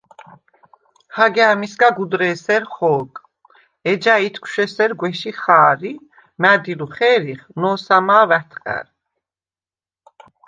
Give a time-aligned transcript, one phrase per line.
[1.13, 3.11] –ჰაგა̄̈მისგა გუდრ’ე̄სერ ხო̄გ,
[3.91, 5.93] ეჯა ითქშუ̂ ესერ გუ̂ეში ხა̄რ ი
[6.41, 8.87] მა̈დილუ ხე̄რიხ, ნო̄სამაუ̂ ა̈თყა̈რ!